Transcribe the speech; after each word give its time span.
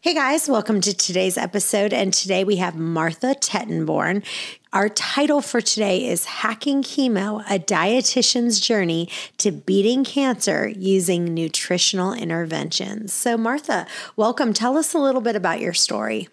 Hey 0.00 0.14
guys, 0.14 0.48
welcome 0.48 0.80
to 0.82 0.94
today's 0.94 1.36
episode. 1.36 1.92
And 1.92 2.14
today 2.14 2.44
we 2.44 2.54
have 2.56 2.76
Martha 2.76 3.34
Tettenborn. 3.34 4.24
Our 4.72 4.88
title 4.88 5.42
for 5.42 5.60
today 5.60 6.06
is 6.06 6.24
Hacking 6.24 6.84
Chemo 6.84 7.42
A 7.50 7.58
Dietitian's 7.58 8.60
Journey 8.60 9.08
to 9.38 9.50
Beating 9.50 10.04
Cancer 10.04 10.68
Using 10.68 11.34
Nutritional 11.34 12.12
Interventions. 12.12 13.12
So, 13.12 13.36
Martha, 13.36 13.88
welcome. 14.14 14.52
Tell 14.52 14.78
us 14.78 14.94
a 14.94 15.00
little 15.00 15.20
bit 15.20 15.34
about 15.34 15.60
your 15.60 15.74
story. 15.74 16.28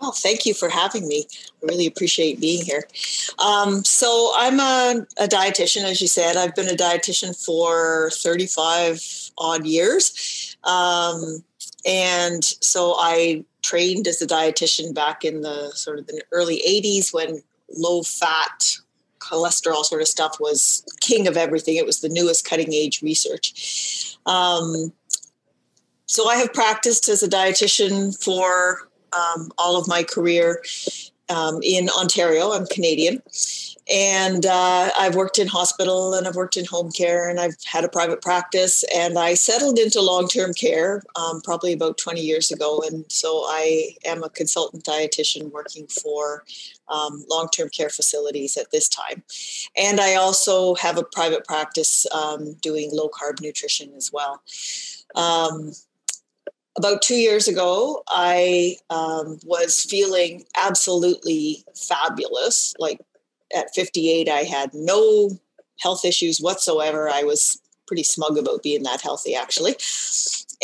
Well, 0.00 0.10
thank 0.10 0.44
you 0.44 0.52
for 0.52 0.68
having 0.68 1.06
me. 1.06 1.28
I 1.62 1.66
really 1.66 1.86
appreciate 1.86 2.40
being 2.40 2.64
here. 2.64 2.82
Um, 3.38 3.84
so, 3.84 4.32
I'm 4.34 4.58
a, 4.58 5.06
a, 5.20 5.28
dietitian, 5.28 5.84
as 5.84 6.00
you 6.00 6.08
said. 6.08 6.36
I've 6.36 6.56
been 6.56 6.68
a 6.68 6.76
dietitian 6.76 7.40
for 7.46 8.10
35 8.10 9.30
odd 9.38 9.66
years. 9.66 10.56
Um, 10.64 11.44
and 11.84 12.44
so 12.44 12.96
I 12.98 13.44
trained 13.62 14.06
as 14.06 14.20
a 14.20 14.26
dietitian 14.26 14.94
back 14.94 15.24
in 15.24 15.42
the 15.42 15.70
sort 15.72 15.98
of 15.98 16.06
the 16.06 16.22
early 16.32 16.62
80s 16.66 17.12
when 17.12 17.42
low 17.76 18.02
fat 18.02 18.76
cholesterol 19.18 19.84
sort 19.84 20.02
of 20.02 20.08
stuff 20.08 20.38
was 20.40 20.84
king 21.00 21.28
of 21.28 21.36
everything. 21.36 21.76
It 21.76 21.86
was 21.86 22.00
the 22.00 22.08
newest 22.08 22.44
cutting 22.44 22.72
edge 22.72 23.02
research. 23.02 24.16
Um, 24.26 24.92
so 26.06 26.28
I 26.28 26.36
have 26.36 26.52
practiced 26.52 27.08
as 27.08 27.22
a 27.22 27.28
dietitian 27.28 28.20
for 28.22 28.88
um, 29.12 29.50
all 29.58 29.76
of 29.76 29.88
my 29.88 30.02
career 30.02 30.62
um, 31.32 31.60
in 31.62 31.88
Ontario. 31.88 32.52
I'm 32.52 32.66
Canadian. 32.66 33.22
And 33.90 34.46
uh, 34.46 34.90
I've 34.96 35.16
worked 35.16 35.38
in 35.38 35.48
hospital 35.48 36.14
and 36.14 36.28
I've 36.28 36.36
worked 36.36 36.56
in 36.56 36.64
home 36.64 36.92
care 36.92 37.28
and 37.28 37.40
I've 37.40 37.56
had 37.64 37.84
a 37.84 37.88
private 37.88 38.22
practice. 38.22 38.84
And 38.94 39.18
I 39.18 39.34
settled 39.34 39.78
into 39.78 40.00
long 40.00 40.28
term 40.28 40.54
care 40.54 41.02
um, 41.16 41.40
probably 41.42 41.72
about 41.72 41.98
20 41.98 42.20
years 42.20 42.52
ago. 42.52 42.82
And 42.86 43.04
so 43.10 43.42
I 43.46 43.96
am 44.04 44.22
a 44.22 44.30
consultant 44.30 44.84
dietitian 44.84 45.50
working 45.50 45.88
for 45.88 46.44
um, 46.88 47.24
long 47.28 47.48
term 47.48 47.70
care 47.70 47.90
facilities 47.90 48.56
at 48.56 48.70
this 48.70 48.88
time. 48.88 49.24
And 49.76 50.00
I 50.00 50.14
also 50.14 50.74
have 50.76 50.96
a 50.96 51.04
private 51.04 51.44
practice 51.44 52.06
um, 52.14 52.54
doing 52.62 52.90
low 52.92 53.08
carb 53.08 53.40
nutrition 53.40 53.92
as 53.96 54.10
well. 54.12 54.42
Um, 55.16 55.72
about 56.76 57.02
two 57.02 57.16
years 57.16 57.48
ago, 57.48 58.02
I 58.08 58.76
um, 58.90 59.38
was 59.44 59.84
feeling 59.84 60.44
absolutely 60.56 61.64
fabulous. 61.74 62.74
Like 62.78 63.00
at 63.54 63.74
58, 63.74 64.28
I 64.28 64.42
had 64.44 64.72
no 64.72 65.30
health 65.80 66.04
issues 66.04 66.38
whatsoever. 66.38 67.08
I 67.08 67.24
was 67.24 67.60
pretty 67.86 68.02
smug 68.02 68.38
about 68.38 68.62
being 68.62 68.84
that 68.84 69.02
healthy, 69.02 69.34
actually. 69.34 69.76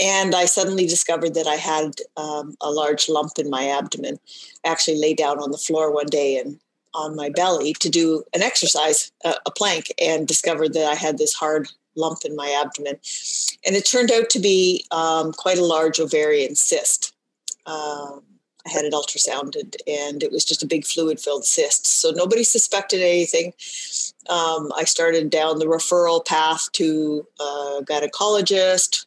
And 0.00 0.34
I 0.34 0.44
suddenly 0.44 0.86
discovered 0.86 1.34
that 1.34 1.46
I 1.46 1.56
had 1.56 1.96
um, 2.16 2.56
a 2.60 2.70
large 2.70 3.08
lump 3.08 3.32
in 3.38 3.50
my 3.50 3.68
abdomen. 3.68 4.18
I 4.64 4.70
actually 4.70 4.98
lay 4.98 5.12
down 5.12 5.38
on 5.38 5.50
the 5.50 5.58
floor 5.58 5.92
one 5.92 6.06
day 6.06 6.38
and 6.38 6.58
on 6.94 7.16
my 7.16 7.28
belly 7.28 7.74
to 7.74 7.88
do 7.90 8.24
an 8.34 8.42
exercise, 8.42 9.12
a, 9.24 9.34
a 9.44 9.50
plank, 9.50 9.92
and 10.00 10.26
discovered 10.26 10.72
that 10.74 10.86
I 10.86 10.94
had 10.94 11.18
this 11.18 11.34
hard 11.34 11.68
lump 11.98 12.20
in 12.24 12.36
my 12.36 12.50
abdomen. 12.50 12.98
And 13.66 13.76
it 13.76 13.84
turned 13.84 14.10
out 14.10 14.30
to 14.30 14.38
be 14.38 14.84
um, 14.90 15.32
quite 15.32 15.58
a 15.58 15.64
large 15.64 16.00
ovarian 16.00 16.54
cyst. 16.54 17.12
Um, 17.66 18.22
I 18.66 18.70
had 18.70 18.84
it 18.84 18.92
ultrasounded 18.92 19.76
and 19.86 20.22
it 20.22 20.30
was 20.30 20.44
just 20.44 20.62
a 20.62 20.66
big 20.66 20.84
fluid 20.84 21.20
filled 21.20 21.44
cyst. 21.44 21.86
So 21.86 22.10
nobody 22.10 22.44
suspected 22.44 23.00
anything. 23.00 23.52
Um, 24.28 24.72
I 24.76 24.84
started 24.84 25.30
down 25.30 25.58
the 25.58 25.66
referral 25.66 26.24
path 26.24 26.70
to 26.72 27.26
a 27.40 27.80
gynecologist 27.82 29.06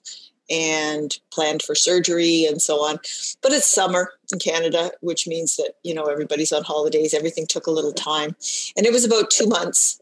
and 0.50 1.18
planned 1.32 1.62
for 1.62 1.76
surgery 1.76 2.46
and 2.46 2.62
so 2.62 2.84
on. 2.84 2.98
But 3.42 3.54
it's 3.54 3.70
summer 3.70 4.14
in 4.34 4.40
Canada, 4.40 4.92
which 5.02 5.28
means 5.28 5.56
that, 5.56 5.74
you 5.84 5.94
know, 5.94 6.06
everybody's 6.06 6.52
on 6.52 6.64
holidays. 6.64 7.14
Everything 7.14 7.48
took 7.48 7.68
a 7.68 7.72
little 7.72 7.94
time. 7.94 8.36
And 8.76 8.86
it 8.86 8.92
was 8.92 9.06
about 9.06 9.32
two 9.32 9.48
months 9.48 10.01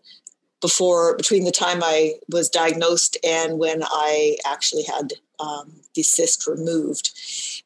before 0.62 1.16
between 1.16 1.46
the 1.46 1.52
time 1.52 1.80
I 1.84 2.14
was 2.30 2.50
diagnosed 2.50 3.18
and 3.24 3.60
when 3.60 3.84
I 3.84 4.38
actually 4.46 4.84
had 4.84 5.14
um, 5.40 5.72
the 5.96 6.04
cyst 6.04 6.48
removed. 6.48 7.12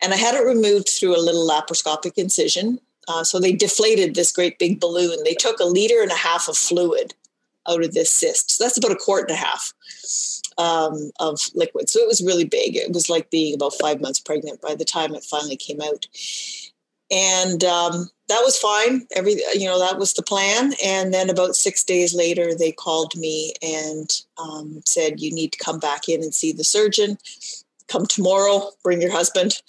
And 0.01 0.13
I 0.13 0.17
had 0.17 0.35
it 0.35 0.45
removed 0.45 0.89
through 0.89 1.15
a 1.15 1.21
little 1.21 1.47
laparoscopic 1.47 2.13
incision. 2.17 2.79
Uh, 3.07 3.23
so 3.23 3.39
they 3.39 3.51
deflated 3.51 4.15
this 4.15 4.31
great 4.31 4.59
big 4.59 4.79
balloon. 4.79 5.17
They 5.23 5.33
took 5.33 5.59
a 5.59 5.65
liter 5.65 6.01
and 6.01 6.11
a 6.11 6.15
half 6.15 6.47
of 6.47 6.57
fluid 6.57 7.13
out 7.67 7.83
of 7.83 7.93
this 7.93 8.11
cyst. 8.11 8.51
So 8.51 8.63
that's 8.63 8.77
about 8.77 8.91
a 8.91 8.95
quart 8.95 9.29
and 9.29 9.37
a 9.37 9.41
half 9.41 9.73
um, 10.57 11.11
of 11.19 11.39
liquid. 11.55 11.89
So 11.89 11.99
it 11.99 12.07
was 12.07 12.23
really 12.23 12.45
big. 12.45 12.75
It 12.75 12.93
was 12.93 13.09
like 13.09 13.29
being 13.29 13.55
about 13.55 13.73
five 13.79 14.01
months 14.01 14.19
pregnant 14.19 14.61
by 14.61 14.75
the 14.75 14.85
time 14.85 15.15
it 15.15 15.23
finally 15.23 15.57
came 15.57 15.81
out. 15.81 16.07
And 17.11 17.63
um, 17.63 18.09
that 18.29 18.41
was 18.43 18.57
fine. 18.57 19.05
Every 19.15 19.33
you 19.53 19.65
know 19.65 19.79
that 19.79 19.99
was 19.99 20.13
the 20.13 20.23
plan. 20.23 20.73
And 20.83 21.13
then 21.13 21.29
about 21.29 21.55
six 21.55 21.83
days 21.83 22.15
later, 22.15 22.55
they 22.55 22.71
called 22.71 23.15
me 23.15 23.53
and 23.61 24.09
um, 24.37 24.81
said 24.85 25.19
you 25.19 25.33
need 25.33 25.51
to 25.51 25.63
come 25.63 25.79
back 25.79 26.07
in 26.07 26.21
and 26.21 26.33
see 26.33 26.51
the 26.51 26.63
surgeon. 26.63 27.17
Come 27.87 28.05
tomorrow. 28.05 28.71
Bring 28.83 29.01
your 29.01 29.11
husband. 29.11 29.61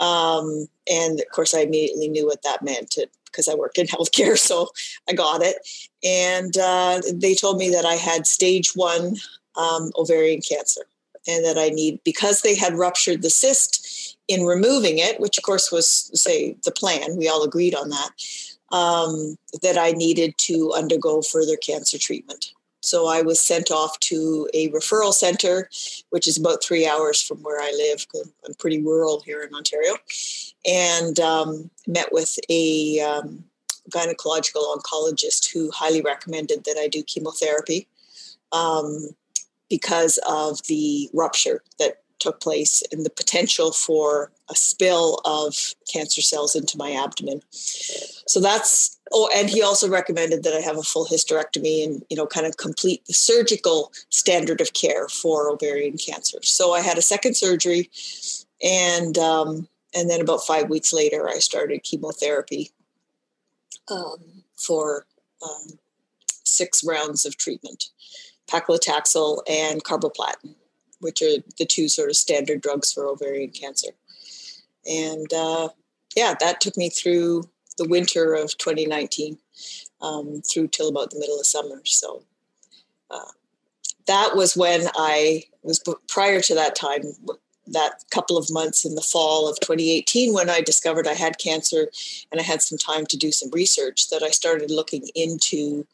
Um, 0.00 0.66
and 0.90 1.20
of 1.20 1.28
course, 1.32 1.54
I 1.54 1.60
immediately 1.60 2.08
knew 2.08 2.26
what 2.26 2.42
that 2.42 2.62
meant 2.62 2.96
because 3.26 3.48
I 3.48 3.54
worked 3.54 3.78
in 3.78 3.86
healthcare, 3.86 4.36
so 4.36 4.68
I 5.08 5.12
got 5.12 5.42
it. 5.42 5.56
And 6.02 6.56
uh, 6.58 7.00
they 7.12 7.34
told 7.34 7.58
me 7.58 7.70
that 7.70 7.84
I 7.84 7.94
had 7.94 8.26
stage 8.26 8.72
one 8.74 9.16
um, 9.56 9.92
ovarian 9.96 10.40
cancer, 10.40 10.82
and 11.26 11.44
that 11.44 11.58
I 11.58 11.68
need 11.68 12.00
because 12.04 12.42
they 12.42 12.54
had 12.54 12.74
ruptured 12.74 13.22
the 13.22 13.30
cyst 13.30 14.16
in 14.28 14.44
removing 14.44 14.98
it, 14.98 15.20
which 15.20 15.38
of 15.38 15.44
course 15.44 15.70
was, 15.70 16.10
say, 16.14 16.56
the 16.64 16.72
plan, 16.72 17.16
we 17.16 17.28
all 17.28 17.44
agreed 17.44 17.74
on 17.74 17.90
that, 17.90 18.10
um, 18.72 19.36
that 19.62 19.78
I 19.78 19.92
needed 19.92 20.36
to 20.38 20.72
undergo 20.72 21.22
further 21.22 21.56
cancer 21.56 21.98
treatment. 21.98 22.52
So 22.80 23.06
I 23.06 23.22
was 23.22 23.40
sent 23.40 23.70
off 23.70 23.98
to 24.00 24.48
a 24.52 24.68
referral 24.68 25.14
center, 25.14 25.70
which 26.10 26.28
is 26.28 26.36
about 26.36 26.62
three 26.62 26.86
hours 26.86 27.22
from 27.22 27.38
where 27.38 27.60
I 27.60 27.70
live. 27.70 28.06
I'm 28.46 28.54
pretty 28.54 28.82
rural 28.82 29.20
here 29.20 29.42
in 29.42 29.54
Ontario, 29.54 29.94
and 30.66 31.18
um, 31.18 31.70
met 31.86 32.12
with 32.12 32.38
a 32.50 33.00
um, 33.00 33.44
gynecological 33.90 34.76
oncologist 34.76 35.50
who 35.50 35.70
highly 35.70 36.02
recommended 36.02 36.64
that 36.64 36.76
I 36.78 36.88
do 36.88 37.02
chemotherapy 37.02 37.88
um, 38.52 39.08
because 39.74 40.20
of 40.28 40.62
the 40.68 41.10
rupture 41.12 41.60
that 41.80 41.98
took 42.20 42.40
place 42.40 42.80
and 42.92 43.04
the 43.04 43.10
potential 43.10 43.72
for 43.72 44.30
a 44.48 44.54
spill 44.54 45.20
of 45.24 45.74
cancer 45.92 46.22
cells 46.22 46.54
into 46.54 46.78
my 46.78 46.92
abdomen. 46.92 47.42
So 47.50 48.40
that's 48.40 48.96
oh, 49.12 49.28
and 49.34 49.50
he 49.50 49.62
also 49.62 49.88
recommended 49.88 50.44
that 50.44 50.54
I 50.54 50.60
have 50.60 50.78
a 50.78 50.84
full 50.84 51.06
hysterectomy 51.06 51.82
and 51.84 52.04
you 52.08 52.16
know 52.16 52.24
kind 52.24 52.46
of 52.46 52.56
complete 52.56 53.04
the 53.06 53.14
surgical 53.14 53.92
standard 54.10 54.60
of 54.60 54.74
care 54.74 55.08
for 55.08 55.50
ovarian 55.50 55.98
cancer. 55.98 56.38
So 56.42 56.72
I 56.72 56.82
had 56.82 56.98
a 56.98 57.02
second 57.02 57.36
surgery, 57.36 57.90
and 58.62 59.18
um, 59.18 59.66
and 59.92 60.08
then 60.08 60.20
about 60.20 60.46
five 60.46 60.70
weeks 60.70 60.92
later, 60.92 61.28
I 61.28 61.40
started 61.40 61.82
chemotherapy 61.82 62.70
um, 63.90 64.18
for 64.56 65.04
um, 65.42 65.80
six 66.44 66.84
rounds 66.84 67.26
of 67.26 67.36
treatment, 67.36 67.86
paclitaxel 68.50 69.40
and 69.48 69.84
carboplatin 69.84 70.54
which 71.04 71.20
are 71.20 71.42
the 71.58 71.66
two 71.66 71.86
sort 71.86 72.08
of 72.08 72.16
standard 72.16 72.62
drugs 72.62 72.90
for 72.90 73.06
ovarian 73.06 73.50
cancer. 73.50 73.90
And 74.86 75.30
uh, 75.32 75.68
yeah, 76.16 76.34
that 76.40 76.62
took 76.62 76.78
me 76.78 76.88
through 76.88 77.44
the 77.76 77.86
winter 77.86 78.32
of 78.32 78.56
2019 78.56 79.36
um, 80.00 80.40
through 80.42 80.68
till 80.68 80.88
about 80.88 81.10
the 81.10 81.18
middle 81.18 81.38
of 81.38 81.46
summer. 81.46 81.82
So 81.84 82.22
uh, 83.10 83.32
that 84.06 84.34
was 84.34 84.56
when 84.56 84.88
I 84.96 85.44
was 85.62 85.82
prior 86.08 86.40
to 86.40 86.54
that 86.54 86.74
time, 86.74 87.02
that 87.66 88.04
couple 88.10 88.38
of 88.38 88.50
months 88.50 88.86
in 88.86 88.94
the 88.94 89.02
fall 89.02 89.46
of 89.46 89.60
2018, 89.60 90.32
when 90.32 90.48
I 90.48 90.62
discovered 90.62 91.06
I 91.06 91.14
had 91.14 91.38
cancer 91.38 91.88
and 92.32 92.40
I 92.40 92.44
had 92.44 92.62
some 92.62 92.78
time 92.78 93.04
to 93.06 93.16
do 93.18 93.30
some 93.30 93.50
research, 93.50 94.08
that 94.08 94.22
I 94.22 94.30
started 94.30 94.70
looking 94.70 95.08
into 95.14 95.86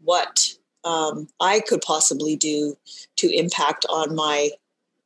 what 0.00 0.57
um, 0.88 1.28
I 1.38 1.60
could 1.60 1.82
possibly 1.82 2.34
do 2.34 2.78
to 3.16 3.30
impact 3.30 3.84
on 3.90 4.14
my 4.14 4.50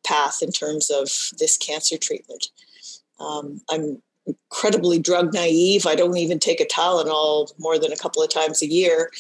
path 0.06 0.38
in 0.40 0.52
terms 0.52 0.90
of 0.90 1.08
this 1.38 1.56
cancer 1.56 1.99
treatment. 1.99 2.49
Um, 3.19 3.61
I'm 3.69 4.00
incredibly 4.26 5.00
drug 5.00 5.34
naive. 5.34 5.84
I 5.84 5.96
don't 5.96 6.17
even 6.17 6.38
take 6.38 6.61
a 6.61 6.64
Tylenol 6.64 7.52
more 7.58 7.81
than 7.81 7.93
a 7.93 7.96
couple 7.96 8.23
of 8.23 8.31
times 8.31 8.62
a 8.62 8.70
year. 8.70 9.11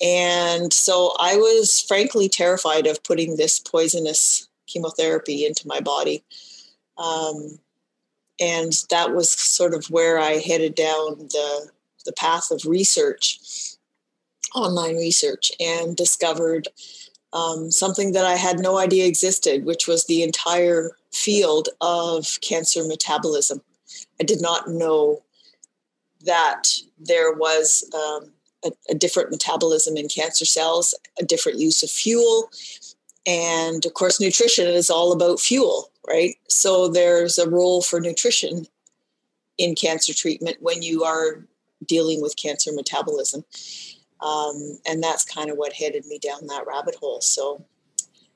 And 0.00 0.72
so 0.72 1.16
I 1.18 1.36
was 1.36 1.80
frankly 1.80 2.28
terrified 2.28 2.86
of 2.86 3.02
putting 3.02 3.36
this 3.36 3.58
poisonous 3.58 4.48
chemotherapy 4.68 5.44
into 5.44 5.66
my 5.66 5.80
body. 5.80 6.22
Um, 6.96 7.58
and 8.40 8.72
that 8.90 9.14
was 9.14 9.32
sort 9.32 9.74
of 9.74 9.90
where 9.90 10.20
I 10.20 10.34
headed 10.34 10.76
down 10.76 11.18
the, 11.18 11.70
the 12.04 12.12
path 12.12 12.52
of 12.52 12.64
research, 12.64 13.73
online 14.54 14.96
research, 14.96 15.52
and 15.60 15.96
discovered 15.96 16.68
um, 17.32 17.70
something 17.70 18.12
that 18.12 18.24
I 18.24 18.36
had 18.36 18.60
no 18.60 18.78
idea 18.78 19.06
existed, 19.06 19.64
which 19.64 19.88
was 19.88 20.06
the 20.06 20.22
entire 20.22 20.92
field 21.12 21.68
of 21.80 22.38
cancer 22.40 22.84
metabolism. 22.84 23.60
I 24.20 24.24
did 24.24 24.40
not 24.40 24.68
know 24.68 25.22
that 26.24 26.68
there 26.98 27.32
was 27.32 27.88
um, 27.94 28.30
a, 28.64 28.72
a, 28.90 28.94
different 28.94 29.30
metabolism 29.30 29.96
in 29.96 30.08
cancer 30.08 30.44
cells, 30.44 30.94
a 31.20 31.24
different 31.24 31.58
use 31.58 31.82
of 31.82 31.90
fuel. 31.90 32.48
And 33.26 33.84
of 33.84 33.94
course, 33.94 34.20
nutrition 34.20 34.66
is 34.66 34.88
all 34.88 35.12
about 35.12 35.40
fuel, 35.40 35.90
right? 36.06 36.36
So 36.48 36.88
there's 36.88 37.38
a 37.38 37.48
role 37.48 37.82
for 37.82 38.00
nutrition 38.00 38.66
in 39.58 39.74
cancer 39.74 40.14
treatment 40.14 40.58
when 40.60 40.82
you 40.82 41.04
are 41.04 41.44
dealing 41.86 42.20
with 42.22 42.36
cancer 42.36 42.70
metabolism. 42.72 43.44
Um, 44.24 44.78
and 44.86 45.02
that's 45.02 45.24
kind 45.24 45.50
of 45.50 45.58
what 45.58 45.74
headed 45.74 46.06
me 46.06 46.18
down 46.18 46.46
that 46.46 46.66
rabbit 46.66 46.94
hole. 46.94 47.20
So 47.20 47.62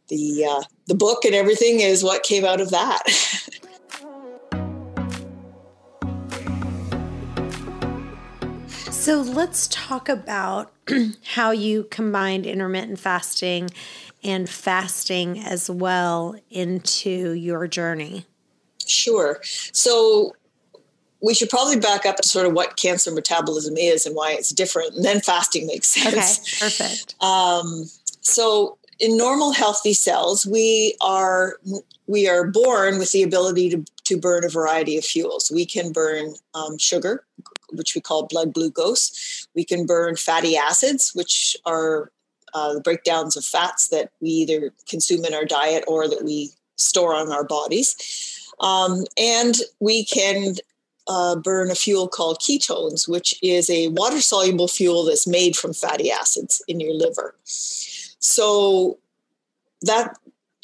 the 0.08 0.44
uh, 0.44 0.62
the 0.86 0.94
book 0.94 1.24
and 1.24 1.34
everything 1.34 1.80
is 1.80 2.04
what 2.04 2.22
came 2.22 2.44
out 2.44 2.60
of 2.60 2.68
that. 2.70 3.08
so 8.90 9.22
let's 9.22 9.66
talk 9.68 10.10
about 10.10 10.70
how 11.32 11.52
you 11.52 11.84
combined 11.84 12.44
intermittent 12.44 12.98
fasting 12.98 13.70
and 14.22 14.46
fasting 14.48 15.38
as 15.38 15.70
well 15.70 16.36
into 16.50 17.32
your 17.32 17.66
journey. 17.66 18.26
Sure. 18.86 19.40
So 19.72 20.34
we 21.20 21.34
should 21.34 21.50
probably 21.50 21.78
back 21.78 22.06
up 22.06 22.16
to 22.16 22.28
sort 22.28 22.46
of 22.46 22.52
what 22.52 22.76
cancer 22.76 23.10
metabolism 23.10 23.76
is 23.76 24.06
and 24.06 24.14
why 24.14 24.32
it's 24.32 24.50
different, 24.50 24.94
and 24.94 25.04
then 25.04 25.20
fasting 25.20 25.66
makes 25.66 25.88
sense. 25.88 26.62
Okay, 26.62 26.66
perfect. 26.66 27.14
Um, 27.24 27.86
so 28.20 28.78
in 29.00 29.16
normal 29.16 29.52
healthy 29.52 29.94
cells, 29.94 30.46
we 30.46 30.96
are 31.00 31.58
we 32.06 32.28
are 32.28 32.46
born 32.46 32.98
with 32.98 33.12
the 33.12 33.22
ability 33.22 33.70
to, 33.70 33.84
to 34.04 34.16
burn 34.16 34.44
a 34.44 34.48
variety 34.48 34.96
of 34.96 35.04
fuels. 35.04 35.50
We 35.54 35.66
can 35.66 35.92
burn 35.92 36.34
um, 36.54 36.78
sugar, 36.78 37.24
which 37.70 37.94
we 37.94 38.00
call 38.00 38.26
blood 38.26 38.54
glucose. 38.54 39.46
We 39.54 39.64
can 39.64 39.86
burn 39.86 40.16
fatty 40.16 40.56
acids, 40.56 41.12
which 41.14 41.56
are 41.66 42.10
uh, 42.54 42.74
the 42.74 42.80
breakdowns 42.80 43.36
of 43.36 43.44
fats 43.44 43.88
that 43.88 44.10
we 44.20 44.30
either 44.30 44.72
consume 44.88 45.24
in 45.24 45.34
our 45.34 45.44
diet 45.44 45.84
or 45.86 46.08
that 46.08 46.24
we 46.24 46.50
store 46.76 47.14
on 47.14 47.30
our 47.30 47.44
bodies. 47.44 47.94
Um, 48.60 49.04
and 49.18 49.56
we 49.78 50.04
can 50.04 50.54
uh, 51.08 51.36
burn 51.36 51.70
a 51.70 51.74
fuel 51.74 52.06
called 52.06 52.38
ketones, 52.38 53.08
which 53.08 53.34
is 53.42 53.68
a 53.70 53.88
water 53.88 54.20
soluble 54.20 54.68
fuel 54.68 55.04
that's 55.04 55.26
made 55.26 55.56
from 55.56 55.72
fatty 55.72 56.10
acids 56.10 56.62
in 56.68 56.80
your 56.80 56.94
liver. 56.94 57.34
So 57.44 58.98
that 59.82 60.16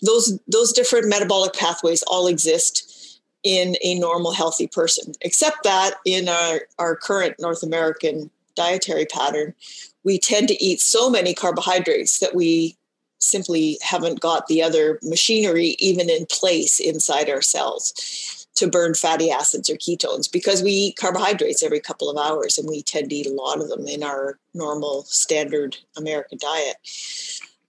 those 0.04 0.38
those 0.46 0.72
different 0.72 1.08
metabolic 1.08 1.54
pathways 1.54 2.02
all 2.04 2.26
exist 2.26 3.20
in 3.42 3.76
a 3.82 3.98
normal 3.98 4.32
healthy 4.32 4.66
person 4.66 5.12
except 5.20 5.62
that 5.64 5.94
in 6.04 6.28
our, 6.28 6.62
our 6.78 6.96
current 6.96 7.36
north 7.38 7.62
american 7.62 8.30
dietary 8.56 9.06
pattern 9.06 9.54
we 10.02 10.18
tend 10.18 10.48
to 10.48 10.62
eat 10.62 10.80
so 10.80 11.08
many 11.08 11.34
carbohydrates 11.34 12.18
that 12.18 12.34
we 12.34 12.76
simply 13.20 13.78
haven't 13.82 14.20
got 14.20 14.46
the 14.48 14.62
other 14.62 14.98
machinery 15.02 15.76
even 15.78 16.10
in 16.10 16.26
place 16.26 16.80
inside 16.80 17.30
our 17.30 17.42
cells 17.42 18.43
to 18.56 18.68
burn 18.68 18.94
fatty 18.94 19.30
acids 19.30 19.68
or 19.68 19.74
ketones 19.74 20.30
because 20.30 20.62
we 20.62 20.70
eat 20.70 20.96
carbohydrates 20.96 21.62
every 21.62 21.80
couple 21.80 22.08
of 22.08 22.16
hours 22.16 22.56
and 22.56 22.68
we 22.68 22.82
tend 22.82 23.10
to 23.10 23.16
eat 23.16 23.26
a 23.26 23.32
lot 23.32 23.60
of 23.60 23.68
them 23.68 23.86
in 23.86 24.02
our 24.02 24.38
normal 24.54 25.02
standard 25.04 25.76
American 25.96 26.38
diet. 26.38 26.76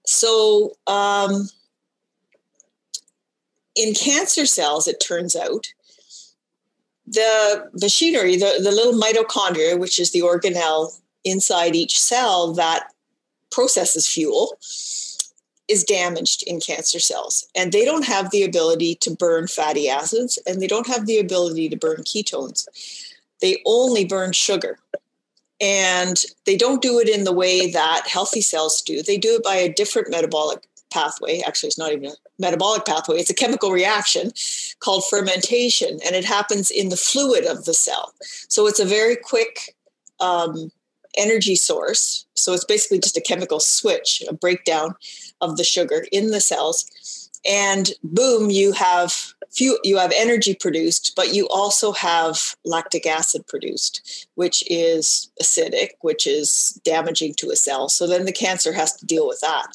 So, 0.05 0.77
um, 0.87 1.49
in 3.75 3.93
cancer 3.93 4.45
cells, 4.45 4.87
it 4.87 5.03
turns 5.05 5.35
out 5.35 5.67
the 7.07 7.69
machinery, 7.81 8.35
the, 8.37 8.59
the 8.61 8.71
little 8.71 8.99
mitochondria, 8.99 9.77
which 9.77 9.99
is 9.99 10.11
the 10.11 10.21
organelle 10.21 10.99
inside 11.23 11.75
each 11.75 11.99
cell 11.99 12.53
that 12.53 12.93
processes 13.51 14.07
fuel, 14.07 14.57
is 15.67 15.83
damaged 15.83 16.43
in 16.43 16.59
cancer 16.59 16.99
cells. 16.99 17.47
And 17.55 17.71
they 17.71 17.85
don't 17.85 18.05
have 18.05 18.31
the 18.31 18.43
ability 18.43 18.95
to 18.95 19.15
burn 19.15 19.47
fatty 19.47 19.89
acids 19.89 20.37
and 20.45 20.61
they 20.61 20.67
don't 20.67 20.87
have 20.87 21.05
the 21.05 21.19
ability 21.19 21.69
to 21.69 21.77
burn 21.77 22.03
ketones. 22.03 22.67
They 23.41 23.61
only 23.65 24.05
burn 24.05 24.31
sugar. 24.31 24.79
And 25.61 26.21
they 26.45 26.57
don't 26.57 26.81
do 26.81 26.99
it 26.99 27.07
in 27.07 27.23
the 27.23 27.31
way 27.31 27.71
that 27.71 28.07
healthy 28.07 28.41
cells 28.41 28.81
do. 28.81 29.01
They 29.01 29.17
do 29.17 29.35
it 29.35 29.43
by 29.43 29.55
a 29.55 29.71
different 29.71 30.11
metabolic 30.11 30.67
pathway. 30.91 31.41
Actually, 31.41 31.67
it's 31.67 31.77
not 31.77 31.91
even 31.91 32.11
a 32.11 32.13
metabolic 32.39 32.85
pathway, 32.85 33.17
it's 33.17 33.29
a 33.29 33.35
chemical 33.35 33.71
reaction 33.71 34.31
called 34.79 35.03
fermentation, 35.09 35.99
and 36.05 36.15
it 36.15 36.25
happens 36.25 36.71
in 36.71 36.89
the 36.89 36.97
fluid 36.97 37.45
of 37.45 37.65
the 37.65 37.73
cell. 37.73 38.13
So 38.49 38.67
it's 38.67 38.79
a 38.79 38.85
very 38.85 39.15
quick 39.15 39.75
um, 40.19 40.71
energy 41.17 41.55
source. 41.55 42.25
So 42.35 42.53
it's 42.53 42.65
basically 42.65 42.99
just 42.99 43.17
a 43.17 43.21
chemical 43.21 43.59
switch, 43.59 44.23
a 44.27 44.33
breakdown 44.33 44.95
of 45.41 45.57
the 45.57 45.63
sugar 45.63 46.05
in 46.11 46.31
the 46.31 46.41
cells. 46.41 47.29
And 47.47 47.91
boom, 48.03 48.49
you 48.49 48.71
have 48.71 49.33
few, 49.51 49.79
you 49.83 49.97
have 49.97 50.11
energy 50.15 50.55
produced, 50.55 51.13
but 51.15 51.33
you 51.33 51.47
also 51.49 51.91
have 51.91 52.55
lactic 52.65 53.05
acid 53.05 53.47
produced, 53.47 54.27
which 54.35 54.63
is 54.69 55.29
acidic, 55.41 55.89
which 56.01 56.27
is 56.27 56.79
damaging 56.83 57.35
to 57.35 57.51
a 57.51 57.55
cell. 57.55 57.87
So 57.87 58.07
then 58.07 58.25
the 58.25 58.31
cancer 58.31 58.73
has 58.73 58.93
to 58.97 59.05
deal 59.05 59.27
with 59.27 59.39
that. 59.41 59.67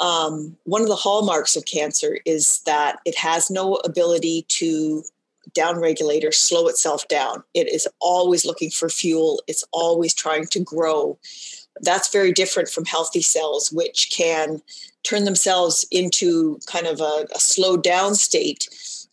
Um, 0.00 0.56
one 0.64 0.80
of 0.80 0.88
the 0.88 0.96
hallmarks 0.96 1.56
of 1.56 1.66
cancer 1.66 2.18
is 2.24 2.60
that 2.64 3.00
it 3.04 3.18
has 3.18 3.50
no 3.50 3.74
ability 3.76 4.46
to 4.48 5.04
downregulate 5.54 6.26
or 6.26 6.32
slow 6.32 6.68
itself 6.68 7.06
down. 7.08 7.42
It 7.54 7.68
is 7.68 7.88
always 8.00 8.44
looking 8.44 8.70
for 8.70 8.88
fuel, 8.88 9.42
it's 9.46 9.64
always 9.72 10.14
trying 10.14 10.46
to 10.48 10.60
grow. 10.60 11.18
That's 11.82 12.12
very 12.12 12.32
different 12.32 12.68
from 12.68 12.84
healthy 12.84 13.22
cells, 13.22 13.70
which 13.72 14.10
can 14.14 14.60
turn 15.02 15.24
themselves 15.24 15.86
into 15.90 16.58
kind 16.66 16.86
of 16.86 17.00
a, 17.00 17.26
a 17.34 17.40
slowed 17.40 17.82
down 17.82 18.14
state 18.14 18.68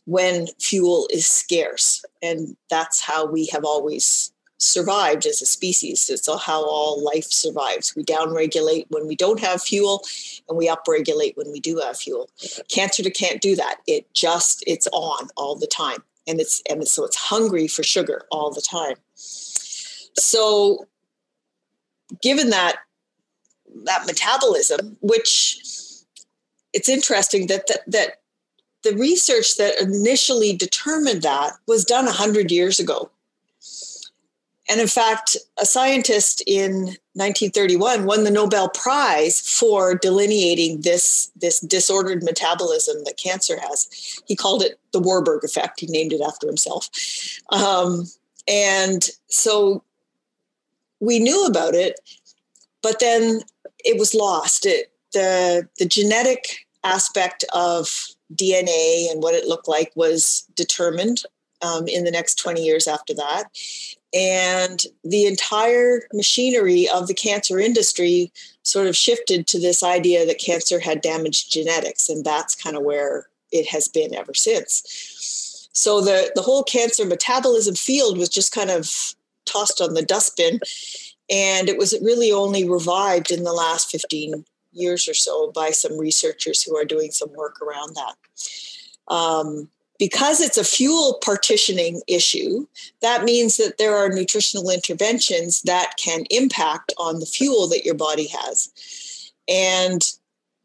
when 0.05 0.47
fuel 0.59 1.07
is 1.11 1.27
scarce. 1.27 2.03
And 2.21 2.55
that's 2.69 3.01
how 3.01 3.25
we 3.25 3.47
have 3.47 3.63
always 3.63 4.31
survived 4.57 5.25
as 5.25 5.41
a 5.41 5.45
species. 5.45 6.09
It's 6.09 6.27
how 6.27 6.63
all 6.65 7.03
life 7.03 7.31
survives. 7.31 7.95
We 7.95 8.03
downregulate 8.03 8.85
when 8.89 9.07
we 9.07 9.15
don't 9.15 9.39
have 9.39 9.61
fuel, 9.61 10.03
and 10.49 10.57
we 10.57 10.67
upregulate 10.67 11.37
when 11.37 11.51
we 11.51 11.59
do 11.59 11.77
have 11.77 11.97
fuel. 11.97 12.29
Cancer 12.69 13.07
can't 13.09 13.41
do 13.41 13.55
that. 13.55 13.77
It 13.87 14.11
just 14.13 14.63
it's 14.67 14.87
on 14.91 15.29
all 15.37 15.55
the 15.55 15.67
time 15.67 16.03
and 16.27 16.39
it's 16.39 16.61
and 16.69 16.87
so 16.87 17.05
it's 17.05 17.15
hungry 17.15 17.67
for 17.67 17.83
sugar 17.83 18.23
all 18.31 18.51
the 18.51 18.61
time. 18.61 18.95
So 19.15 20.85
given 22.21 22.49
that 22.49 22.77
that 23.85 24.05
metabolism 24.05 24.97
which 25.01 25.59
it's 26.73 26.89
interesting 26.89 27.47
that 27.47 27.67
that, 27.67 27.79
that 27.87 28.21
the 28.83 28.95
research 28.95 29.57
that 29.57 29.81
initially 29.81 30.55
determined 30.55 31.21
that 31.23 31.53
was 31.67 31.83
done 31.83 32.05
100 32.05 32.51
years 32.51 32.79
ago 32.79 33.09
and 34.69 34.81
in 34.81 34.87
fact, 34.87 35.37
a 35.59 35.65
scientist 35.65 36.43
in 36.45 36.97
1931 37.13 38.05
won 38.05 38.23
the 38.23 38.31
Nobel 38.31 38.69
Prize 38.69 39.39
for 39.39 39.95
delineating 39.95 40.81
this, 40.81 41.31
this 41.35 41.59
disordered 41.61 42.21
metabolism 42.23 43.03
that 43.05 43.17
cancer 43.17 43.57
has. 43.59 44.21
He 44.27 44.35
called 44.35 44.61
it 44.61 44.79
the 44.91 44.99
Warburg 44.99 45.43
effect. 45.43 45.79
He 45.79 45.87
named 45.87 46.11
it 46.11 46.21
after 46.21 46.47
himself. 46.47 46.89
Um, 47.49 48.05
and 48.47 49.07
so 49.27 49.83
we 50.99 51.19
knew 51.19 51.45
about 51.45 51.73
it, 51.73 51.99
but 52.81 52.99
then 52.99 53.41
it 53.85 53.97
was 53.97 54.13
lost. 54.13 54.65
It, 54.65 54.91
the, 55.13 55.67
the 55.79 55.85
genetic 55.85 56.67
aspect 56.83 57.45
of 57.53 57.89
DNA 58.33 59.09
and 59.09 59.23
what 59.23 59.33
it 59.33 59.47
looked 59.47 59.67
like 59.67 59.91
was 59.95 60.45
determined 60.55 61.23
um, 61.61 61.87
in 61.87 62.03
the 62.03 62.11
next 62.11 62.35
20 62.35 62.63
years 62.63 62.87
after 62.87 63.13
that. 63.13 63.45
And 64.13 64.83
the 65.03 65.25
entire 65.25 66.07
machinery 66.13 66.87
of 66.87 67.07
the 67.07 67.13
cancer 67.13 67.59
industry 67.59 68.31
sort 68.63 68.87
of 68.87 68.95
shifted 68.95 69.47
to 69.47 69.59
this 69.59 69.83
idea 69.83 70.25
that 70.25 70.39
cancer 70.39 70.79
had 70.79 71.01
damaged 71.01 71.51
genetics. 71.51 72.09
And 72.09 72.23
that's 72.23 72.55
kind 72.55 72.77
of 72.77 72.83
where 72.83 73.27
it 73.51 73.67
has 73.67 73.87
been 73.87 74.15
ever 74.15 74.33
since. 74.33 75.69
So 75.73 76.01
the, 76.01 76.31
the 76.35 76.41
whole 76.41 76.63
cancer 76.63 77.05
metabolism 77.05 77.75
field 77.75 78.17
was 78.17 78.29
just 78.29 78.51
kind 78.51 78.71
of 78.71 78.89
tossed 79.45 79.81
on 79.81 79.93
the 79.93 80.01
dustbin. 80.01 80.59
And 81.29 81.69
it 81.69 81.77
was 81.77 81.97
really 82.01 82.31
only 82.31 82.67
revived 82.67 83.31
in 83.31 83.43
the 83.43 83.53
last 83.53 83.91
15 83.91 84.45
years 84.71 85.07
or 85.07 85.13
so 85.13 85.51
by 85.51 85.71
some 85.71 85.97
researchers 85.97 86.63
who 86.63 86.77
are 86.77 86.85
doing 86.85 87.11
some 87.11 87.31
work 87.33 87.61
around 87.61 87.95
that. 87.95 89.13
Um, 89.13 89.69
because 89.99 90.39
it's 90.41 90.57
a 90.57 90.63
fuel 90.63 91.17
partitioning 91.23 92.01
issue, 92.07 92.67
that 93.01 93.23
means 93.23 93.57
that 93.57 93.77
there 93.77 93.95
are 93.95 94.09
nutritional 94.09 94.69
interventions 94.69 95.61
that 95.63 95.93
can 95.97 96.25
impact 96.29 96.93
on 96.97 97.19
the 97.19 97.25
fuel 97.25 97.67
that 97.67 97.85
your 97.85 97.95
body 97.95 98.27
has. 98.27 99.31
And 99.47 100.03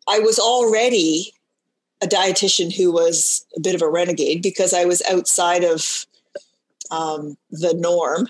I 0.08 0.18
was 0.18 0.38
already 0.38 1.32
a 2.02 2.06
dietitian 2.06 2.74
who 2.74 2.92
was 2.92 3.46
a 3.56 3.60
bit 3.60 3.74
of 3.74 3.82
a 3.82 3.88
renegade 3.88 4.42
because 4.42 4.74
I 4.74 4.84
was 4.84 5.02
outside 5.08 5.64
of 5.64 6.06
um, 6.90 7.36
the 7.50 7.74
norm 7.74 8.28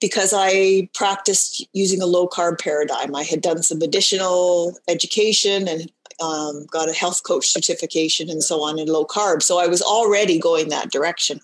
because 0.00 0.34
I 0.36 0.88
practiced 0.92 1.66
using 1.72 2.02
a 2.02 2.06
low 2.06 2.26
carb 2.26 2.58
paradigm. 2.58 3.14
I 3.14 3.22
had 3.22 3.40
done 3.40 3.62
some 3.62 3.80
additional 3.80 4.76
education 4.88 5.68
and 5.68 5.90
um, 6.22 6.66
got 6.66 6.88
a 6.88 6.92
health 6.92 7.22
coach 7.22 7.48
certification 7.48 8.30
and 8.30 8.42
so 8.42 8.62
on 8.62 8.78
in 8.78 8.88
low 8.88 9.04
carb. 9.04 9.42
So 9.42 9.58
I 9.58 9.66
was 9.66 9.82
already 9.82 10.38
going 10.38 10.68
that 10.68 10.90
direction. 10.90 11.40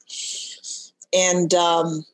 And 1.12 1.54
um, 1.54 2.04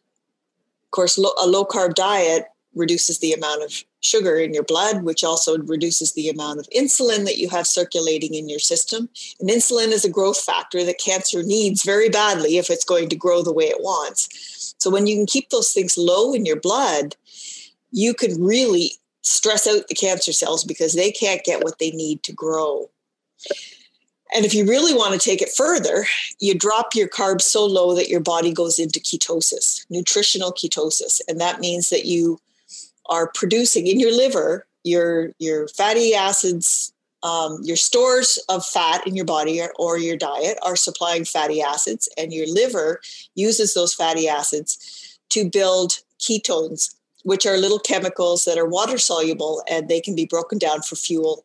of 0.86 0.90
course, 0.90 1.18
lo- 1.18 1.34
a 1.42 1.46
low 1.46 1.64
carb 1.64 1.94
diet 1.94 2.46
reduces 2.74 3.18
the 3.18 3.32
amount 3.32 3.62
of 3.62 3.84
sugar 4.00 4.36
in 4.38 4.54
your 4.54 4.62
blood, 4.62 5.02
which 5.02 5.24
also 5.24 5.58
reduces 5.58 6.12
the 6.12 6.28
amount 6.28 6.60
of 6.60 6.68
insulin 6.76 7.24
that 7.24 7.38
you 7.38 7.48
have 7.48 7.66
circulating 7.66 8.34
in 8.34 8.48
your 8.48 8.58
system. 8.58 9.08
And 9.40 9.50
insulin 9.50 9.88
is 9.88 10.04
a 10.04 10.10
growth 10.10 10.40
factor 10.40 10.84
that 10.84 11.00
cancer 11.00 11.42
needs 11.42 11.82
very 11.82 12.08
badly 12.08 12.58
if 12.58 12.70
it's 12.70 12.84
going 12.84 13.08
to 13.08 13.16
grow 13.16 13.42
the 13.42 13.52
way 13.52 13.64
it 13.64 13.82
wants. 13.82 14.74
So 14.78 14.90
when 14.90 15.06
you 15.06 15.16
can 15.16 15.26
keep 15.26 15.50
those 15.50 15.72
things 15.72 15.96
low 15.98 16.34
in 16.34 16.46
your 16.46 16.60
blood, 16.60 17.16
you 17.90 18.14
can 18.14 18.42
really 18.42 18.92
stress 19.26 19.66
out 19.66 19.88
the 19.88 19.94
cancer 19.94 20.32
cells 20.32 20.64
because 20.64 20.94
they 20.94 21.10
can't 21.10 21.44
get 21.44 21.64
what 21.64 21.78
they 21.78 21.90
need 21.90 22.22
to 22.22 22.32
grow. 22.32 22.88
And 24.34 24.44
if 24.44 24.54
you 24.54 24.66
really 24.66 24.94
want 24.94 25.12
to 25.12 25.18
take 25.18 25.42
it 25.42 25.50
further, 25.56 26.04
you 26.40 26.56
drop 26.56 26.94
your 26.94 27.08
carbs 27.08 27.42
so 27.42 27.64
low 27.64 27.94
that 27.94 28.08
your 28.08 28.20
body 28.20 28.52
goes 28.52 28.78
into 28.78 29.00
ketosis, 29.00 29.84
nutritional 29.90 30.52
ketosis. 30.52 31.20
And 31.28 31.40
that 31.40 31.60
means 31.60 31.90
that 31.90 32.04
you 32.04 32.40
are 33.08 33.30
producing 33.34 33.86
in 33.86 34.00
your 34.00 34.14
liver 34.14 34.66
your 34.86 35.32
your 35.38 35.68
fatty 35.68 36.14
acids 36.14 36.92
um, 37.22 37.58
your 37.64 37.76
stores 37.76 38.38
of 38.48 38.64
fat 38.64 39.04
in 39.04 39.16
your 39.16 39.24
body 39.24 39.60
or, 39.60 39.72
or, 39.80 39.98
your 39.98 40.16
diet 40.16 40.58
are 40.62 40.76
supplying 40.76 41.24
fatty 41.24 41.60
acids 41.60 42.08
and 42.16 42.32
your 42.32 42.46
liver 42.46 43.00
uses 43.34 43.74
those 43.74 43.92
fatty 43.92 44.28
acids 44.28 45.18
to 45.30 45.48
build 45.50 45.94
ketones 46.20 46.94
which 47.26 47.44
are 47.44 47.56
little 47.56 47.78
chemicals 47.78 48.44
that 48.44 48.58
are 48.58 48.68
water 48.68 48.98
soluble 48.98 49.62
and 49.68 49.88
they 49.88 50.00
can 50.00 50.14
be 50.14 50.26
broken 50.26 50.58
down 50.58 50.80
for 50.80 50.96
fuel 50.96 51.44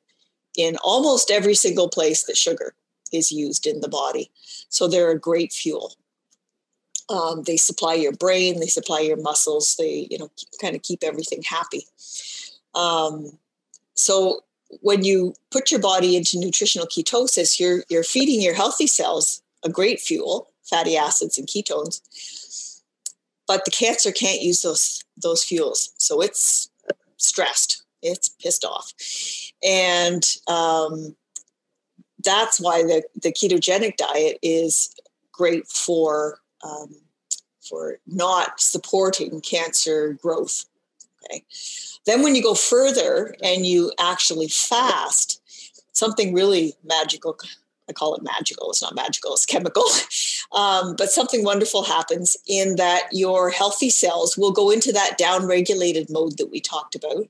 in 0.56 0.78
almost 0.84 1.32
every 1.32 1.56
single 1.56 1.90
place 1.90 2.24
that 2.24 2.38
sugar 2.38 2.74
is 3.12 3.32
used 3.32 3.66
in 3.66 3.82
the 3.82 3.90
body 3.90 4.30
so 4.70 4.88
they're 4.88 5.12
a 5.12 5.20
great 5.20 5.52
fuel 5.52 5.94
um, 7.12 7.44
they 7.44 7.58
supply 7.58 7.94
your 7.94 8.14
brain, 8.14 8.60
they 8.60 8.68
supply 8.68 9.02
your 9.02 9.18
muscles, 9.18 9.76
they 9.78 10.08
you 10.10 10.18
know 10.18 10.32
kind 10.62 10.76
of 10.76 10.82
keep 10.82 11.04
everything 11.04 11.44
happy. 11.44 11.86
Um, 12.74 13.38
so 13.96 14.42
when 14.80 15.04
you 15.04 15.34
put 15.52 15.72
your 15.72 15.82
body 15.82 16.16
into 16.16 16.40
nutritional 16.40 16.88
ketosis, 16.88 17.60
you're 17.60 17.84
you're 17.90 18.04
feeding 18.04 18.42
your 18.42 18.54
healthy 18.54 18.88
cells 18.88 19.42
a 19.64 19.70
great 19.70 20.00
fuel, 20.00 20.50
fatty 20.64 20.96
acids 20.98 21.38
and 21.38 21.48
ketones. 21.48 22.02
But 23.48 23.66
the 23.66 23.72
cancer 23.72 24.12
can't 24.12 24.42
use 24.42 24.62
those 24.62 25.04
those 25.18 25.44
fuels, 25.44 25.92
so 25.98 26.22
it's 26.22 26.70
stressed, 27.18 27.84
it's 28.02 28.30
pissed 28.30 28.64
off, 28.64 28.94
and 29.64 30.24
um, 30.48 31.16
that's 32.24 32.60
why 32.60 32.84
the 32.84 33.04
the 33.22 33.32
ketogenic 33.32 33.98
diet 33.98 34.38
is 34.42 34.94
great 35.32 35.68
for 35.68 36.40
um, 36.64 36.96
for 37.68 38.00
not 38.08 38.60
supporting 38.60 39.42
cancer 39.42 40.14
growth. 40.22 40.66
Okay. 41.26 41.44
Then 42.06 42.24
when 42.24 42.36
you 42.36 42.42
go 42.42 42.56
further 42.56 43.36
and 43.44 43.66
you 43.66 43.92
actually 44.00 44.48
fast, 44.48 45.42
something 45.94 46.34
really 46.34 46.74
magical. 46.84 47.38
I 47.92 47.94
call 47.94 48.16
it 48.16 48.24
magical. 48.24 48.72
It's 48.72 48.82
not 48.82 48.96
magical. 48.96 49.34
It's 49.34 49.46
chemical. 49.46 49.86
Um, 50.54 50.98
but 50.98 51.10
something 51.10 51.46
wonderful 51.46 51.84
happens 51.84 52.36
in 52.46 52.76
that 52.76 53.04
your 53.14 53.50
healthy 53.52 53.90
cells 53.90 54.38
will 54.38 54.52
go 54.52 54.70
into 54.70 54.92
that 54.92 55.18
down-regulated 55.18 56.10
mode 56.10 56.38
that 56.40 56.52
we 56.52 56.60
talked 56.60 56.94
about, 56.94 57.30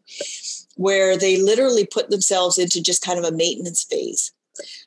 where 0.75 1.15
they 1.15 1.39
literally 1.39 1.85
put 1.85 2.09
themselves 2.09 2.57
into 2.57 2.81
just 2.81 3.05
kind 3.05 3.19
of 3.19 3.25
a 3.25 3.31
maintenance 3.31 3.83
phase. 3.83 4.31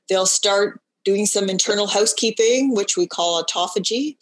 They'll 0.08 0.26
start 0.26 0.80
doing 1.04 1.26
some 1.26 1.48
internal 1.48 1.86
housekeeping, 1.86 2.74
which 2.74 2.96
we 2.96 3.06
call 3.06 3.40
autophagy 3.40 4.16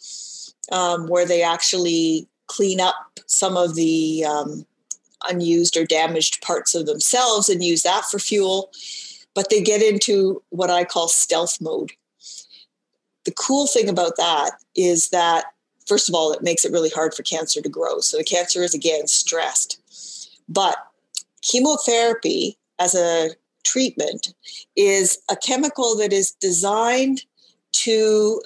um, 0.71 1.07
where 1.07 1.25
they 1.25 1.41
actually 1.41 2.27
clean 2.47 2.79
up 2.79 2.95
some 3.27 3.57
of 3.57 3.75
the 3.75 4.25
um, 4.25 4.65
unused 5.29 5.77
or 5.77 5.85
damaged 5.85 6.41
parts 6.41 6.75
of 6.75 6.85
themselves 6.85 7.49
and 7.49 7.63
use 7.63 7.83
that 7.83 8.05
for 8.05 8.19
fuel. 8.19 8.71
But 9.35 9.49
they 9.49 9.61
get 9.61 9.81
into 9.81 10.43
what 10.49 10.69
I 10.69 10.83
call 10.83 11.07
stealth 11.07 11.59
mode. 11.59 11.91
The 13.25 13.31
cool 13.31 13.67
thing 13.67 13.89
about 13.89 14.17
that 14.17 14.51
is 14.75 15.09
that, 15.09 15.45
first 15.87 16.09
of 16.09 16.15
all, 16.15 16.33
it 16.33 16.43
makes 16.43 16.65
it 16.65 16.71
really 16.71 16.89
hard 16.89 17.13
for 17.13 17.23
cancer 17.23 17.61
to 17.61 17.69
grow. 17.69 17.99
So 17.99 18.17
the 18.17 18.23
cancer 18.23 18.61
is 18.61 18.73
again 18.73 19.07
stressed. 19.07 19.79
But 20.49 20.75
chemotherapy 21.41 22.57
as 22.79 22.95
a 22.95 23.31
treatment 23.63 24.33
is 24.75 25.17
a 25.29 25.35
chemical 25.35 25.95
that 25.97 26.13
is 26.13 26.31
designed 26.31 27.23
to 27.71 28.41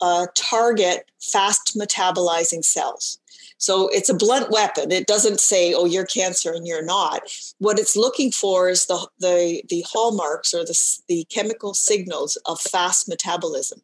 uh, 0.00 0.26
target 0.34 1.10
fast 1.20 1.76
metabolizing 1.76 2.64
cells. 2.64 3.18
So 3.60 3.88
it's 3.88 4.08
a 4.08 4.14
blunt 4.14 4.50
weapon. 4.50 4.90
It 4.90 5.06
doesn't 5.06 5.38
say, 5.38 5.72
"Oh, 5.72 5.84
you're 5.84 6.06
cancer 6.06 6.52
and 6.52 6.66
you're 6.66 6.82
not." 6.82 7.22
What 7.58 7.78
it's 7.78 7.94
looking 7.94 8.32
for 8.32 8.68
is 8.68 8.86
the 8.86 9.08
the 9.18 9.62
the 9.68 9.84
hallmarks 9.86 10.52
or 10.52 10.64
the 10.64 10.78
the 11.08 11.24
chemical 11.24 11.74
signals 11.74 12.36
of 12.46 12.60
fast 12.60 13.08
metabolism. 13.08 13.82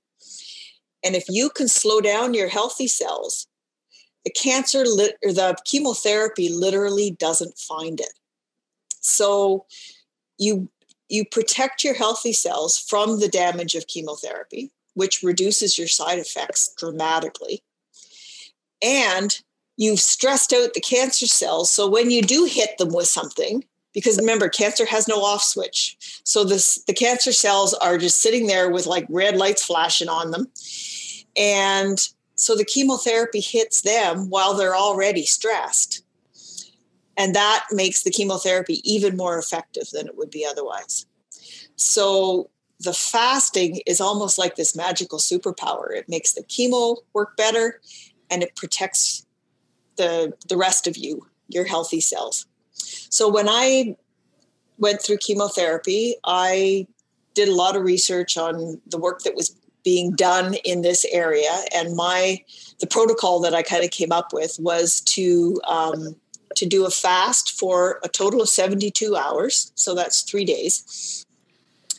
And 1.05 1.15
if 1.15 1.27
you 1.29 1.51
can 1.51 1.69
slow 1.69 2.01
down 2.01 2.35
your 2.35 2.49
healthy 2.49 2.89
cells, 2.89 3.47
the 4.25 4.33
cancer 4.33 4.85
lit, 4.85 5.19
or 5.25 5.33
the 5.33 5.57
chemotherapy 5.65 6.49
literally 6.49 7.11
doesn't 7.11 7.59
find 7.59 8.01
it. 8.01 8.15
So 9.01 9.67
you 10.39 10.69
you 11.09 11.25
protect 11.25 11.85
your 11.85 11.95
healthy 11.95 12.33
cells 12.33 12.79
from 12.79 13.21
the 13.21 13.29
damage 13.29 13.75
of 13.75 13.87
chemotherapy 13.87 14.73
which 14.97 15.23
reduces 15.23 15.77
your 15.77 15.87
side 15.87 16.19
effects 16.19 16.73
dramatically. 16.79 17.63
And 18.83 19.39
you've 19.77 20.01
stressed 20.01 20.53
out 20.53 20.75
the 20.75 20.81
cancer 20.81 21.27
cells. 21.27 21.71
So 21.71 21.89
when 21.89 22.11
you 22.11 22.23
do 22.23 22.45
hit 22.45 22.79
them 22.79 22.93
with 22.93 23.07
something, 23.07 23.65
because 23.93 24.19
remember, 24.19 24.49
cancer 24.49 24.85
has 24.85 25.09
no 25.09 25.23
off 25.23 25.43
switch. 25.43 25.97
So 26.25 26.45
this 26.45 26.83
the 26.85 26.93
cancer 26.93 27.33
cells 27.33 27.73
are 27.75 27.97
just 27.97 28.21
sitting 28.21 28.47
there 28.47 28.71
with 28.71 28.87
like 28.87 29.07
red 29.09 29.37
lights 29.37 29.65
flashing 29.65 30.09
on 30.09 30.33
them. 30.33 30.49
And 31.37 31.99
so 32.35 32.55
the 32.55 32.65
chemotherapy 32.65 33.41
hits 33.41 33.83
them 33.83 34.29
while 34.29 34.55
they're 34.55 34.77
already 34.77 35.25
stressed. 35.25 36.03
And 37.17 37.35
that 37.35 37.65
makes 37.73 38.03
the 38.03 38.11
chemotherapy 38.11 38.81
even 38.85 39.17
more 39.17 39.39
effective 39.39 39.89
than 39.93 40.07
it 40.07 40.17
would 40.19 40.31
be 40.31 40.47
otherwise. 40.47 41.07
So 41.77 42.51
the 42.81 42.93
fasting 42.93 43.81
is 43.87 44.01
almost 44.01 44.37
like 44.37 44.57
this 44.57 44.77
magical 44.77 45.19
superpower. 45.19 45.91
It 45.95 46.09
makes 46.09 46.35
the 46.35 46.43
chemo 46.43 46.99
work 47.15 47.37
better 47.37 47.81
and 48.31 48.43
it 48.43 48.55
protects 48.57 49.26
the, 49.97 50.33
the 50.49 50.57
rest 50.57 50.87
of 50.87 50.97
you, 50.97 51.27
your 51.49 51.65
healthy 51.65 52.01
cells. 52.01 52.47
So 52.73 53.29
when 53.29 53.49
I 53.49 53.97
went 54.79 55.03
through 55.03 55.19
chemotherapy, 55.19 56.17
I 56.25 56.87
did 57.35 57.49
a 57.49 57.55
lot 57.55 57.77
of 57.77 57.83
research 57.83 58.37
on 58.37 58.81
the 58.87 58.99
work 58.99 59.23
that 59.23 59.35
was 59.35 59.57
being 59.85 60.13
done 60.13 60.55
in 60.65 60.83
this 60.83 61.05
area. 61.11 61.51
And 61.75 61.95
my 61.95 62.43
the 62.81 62.87
protocol 62.87 63.41
that 63.41 63.55
I 63.55 63.63
kind 63.63 63.85
of 63.85 63.91
came 63.91 64.13
up 64.13 64.33
with 64.33 64.57
was 64.59 65.01
to 65.03 65.61
um, 65.67 66.17
to 66.57 66.67
do 66.67 66.85
a 66.85 66.91
fast 66.91 67.53
for 67.59 68.01
a 68.03 68.09
total 68.09 68.43
of 68.43 68.49
72 68.49 69.15
hours. 69.17 69.73
So 69.75 69.95
that's 69.95 70.23
three 70.23 70.45
days 70.45 71.25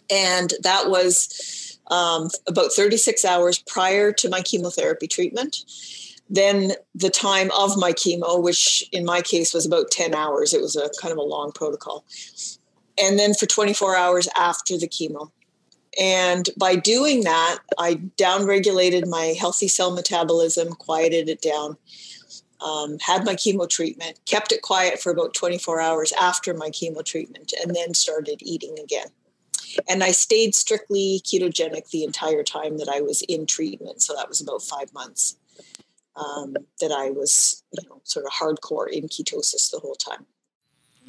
and 0.09 0.53
that 0.61 0.89
was 0.89 1.79
um, 1.87 2.29
about 2.47 2.73
36 2.73 3.23
hours 3.25 3.59
prior 3.59 4.11
to 4.13 4.29
my 4.29 4.41
chemotherapy 4.41 5.07
treatment. 5.07 5.57
Then 6.29 6.74
the 6.93 7.10
time 7.10 7.51
of 7.57 7.77
my 7.77 7.93
chemo, 7.93 8.41
which 8.41 8.88
in 8.91 9.05
my 9.05 9.22
case 9.22 9.53
was 9.53 9.65
about 9.65 9.91
10 9.91 10.13
hours, 10.13 10.53
it 10.53 10.62
was 10.62 10.75
a 10.75 10.89
kind 11.01 11.12
of 11.12 11.17
a 11.17 11.22
long 11.22 11.51
protocol. 11.51 12.05
And 13.01 13.17
then 13.17 13.34
for 13.34 13.46
24 13.46 13.96
hours 13.96 14.27
after 14.38 14.77
the 14.77 14.88
chemo. 14.88 15.31
And 16.00 16.50
by 16.57 16.75
doing 16.75 17.24
that, 17.24 17.60
I 17.79 17.96
downregulated 18.17 19.07
my 19.07 19.36
healthy 19.39 19.67
cell 19.67 19.91
metabolism, 19.91 20.74
quieted 20.74 21.29
it 21.29 21.41
down, 21.41 21.77
um, 22.62 22.98
had 23.00 23.25
my 23.25 23.34
chemo 23.34 23.67
treatment, 23.69 24.19
kept 24.25 24.51
it 24.51 24.62
quiet 24.62 25.00
for 25.00 25.12
about 25.12 25.34
24 25.34 25.79
hours 25.79 26.13
after 26.19 26.53
my 26.53 26.69
chemo 26.69 27.03
treatment, 27.03 27.53
and 27.63 27.75
then 27.75 27.93
started 27.93 28.41
eating 28.43 28.77
again. 28.84 29.07
And 29.88 30.03
I 30.03 30.12
stayed 30.12 30.55
strictly 30.55 31.22
ketogenic 31.24 31.89
the 31.89 32.03
entire 32.03 32.43
time 32.43 32.77
that 32.77 32.89
I 32.89 33.01
was 33.01 33.22
in 33.24 33.46
treatment. 33.46 34.01
So 34.01 34.15
that 34.15 34.29
was 34.29 34.41
about 34.41 34.62
five 34.62 34.93
months 34.93 35.38
um, 36.17 36.55
that 36.81 36.91
I 36.91 37.12
was, 37.12 37.63
you 37.71 37.88
know, 37.88 38.01
sort 38.03 38.25
of 38.25 38.31
hardcore 38.31 38.89
in 38.89 39.07
ketosis 39.07 39.71
the 39.71 39.79
whole 39.79 39.95
time. 39.95 40.25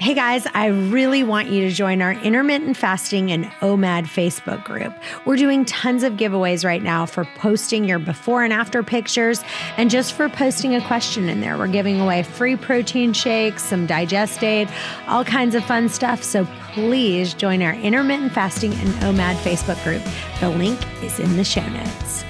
Hey 0.00 0.14
guys, 0.14 0.46
I 0.54 0.66
really 0.66 1.24
want 1.24 1.50
you 1.50 1.68
to 1.68 1.74
join 1.74 2.02
our 2.02 2.12
intermittent 2.12 2.76
fasting 2.76 3.32
and 3.32 3.46
OMAD 3.46 4.04
Facebook 4.04 4.62
group. 4.62 4.94
We're 5.26 5.34
doing 5.34 5.64
tons 5.64 6.04
of 6.04 6.12
giveaways 6.12 6.64
right 6.64 6.84
now 6.84 7.04
for 7.04 7.24
posting 7.34 7.82
your 7.84 7.98
before 7.98 8.44
and 8.44 8.52
after 8.52 8.84
pictures 8.84 9.42
and 9.76 9.90
just 9.90 10.12
for 10.12 10.28
posting 10.28 10.76
a 10.76 10.80
question 10.86 11.28
in 11.28 11.40
there. 11.40 11.58
We're 11.58 11.66
giving 11.66 12.00
away 12.00 12.22
free 12.22 12.54
protein 12.54 13.12
shakes, 13.12 13.64
some 13.64 13.86
digest 13.86 14.44
aid, 14.44 14.68
all 15.08 15.24
kinds 15.24 15.56
of 15.56 15.64
fun 15.64 15.88
stuff. 15.88 16.22
So 16.22 16.46
please 16.74 17.34
join 17.34 17.60
our 17.60 17.74
intermittent 17.74 18.32
fasting 18.32 18.74
and 18.74 18.90
OMAD 19.02 19.34
Facebook 19.38 19.82
group. 19.82 20.04
The 20.38 20.50
link 20.50 20.78
is 21.02 21.18
in 21.18 21.36
the 21.36 21.42
show 21.42 21.68
notes. 21.70 22.22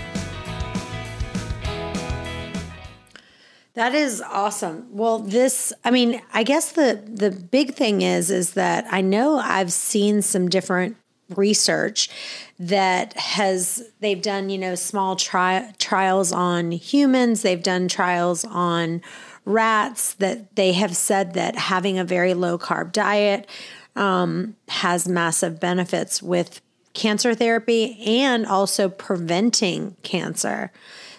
That 3.78 3.94
is 3.94 4.20
awesome. 4.20 4.88
Well, 4.90 5.20
this 5.20 5.72
I 5.84 5.92
mean, 5.92 6.20
I 6.34 6.42
guess 6.42 6.72
the 6.72 7.00
the 7.06 7.30
big 7.30 7.74
thing 7.74 8.02
is 8.02 8.28
is 8.28 8.54
that 8.54 8.84
I 8.90 9.02
know 9.02 9.38
I've 9.38 9.72
seen 9.72 10.20
some 10.20 10.48
different 10.48 10.96
research 11.36 12.10
that 12.58 13.12
has 13.12 13.88
they've 14.00 14.20
done, 14.20 14.50
you 14.50 14.58
know, 14.58 14.74
small 14.74 15.14
tri- 15.14 15.72
trials 15.78 16.32
on 16.32 16.72
humans, 16.72 17.42
they've 17.42 17.62
done 17.62 17.86
trials 17.86 18.44
on 18.46 19.00
rats 19.44 20.14
that 20.14 20.56
they 20.56 20.72
have 20.72 20.96
said 20.96 21.34
that 21.34 21.54
having 21.54 22.00
a 22.00 22.04
very 22.04 22.34
low 22.34 22.58
carb 22.58 22.90
diet 22.90 23.48
um, 23.94 24.56
has 24.66 25.06
massive 25.06 25.60
benefits 25.60 26.20
with 26.20 26.60
cancer 26.94 27.32
therapy 27.32 27.96
and 28.04 28.44
also 28.44 28.88
preventing 28.88 29.94
cancer. 30.02 30.72